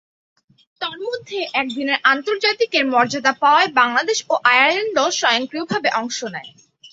[0.81, 6.51] তন্মধ্যে একদিনের আন্তর্জাতিকের মর্যাদা পাওয়ায় বাংলাদেশ ও আয়ারল্যান্ড দল স্বয়ংক্রিয়ভাবে অংশ নেয়।